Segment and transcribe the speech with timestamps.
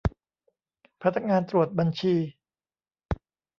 [1.03, 2.15] พนักงานตรวจบัญชี